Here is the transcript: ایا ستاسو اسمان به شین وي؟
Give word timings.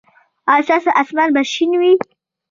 ایا 0.51 0.65
ستاسو 0.67 0.89
اسمان 1.01 1.29
به 1.35 1.41
شین 1.51 1.71
وي؟ 1.79 1.93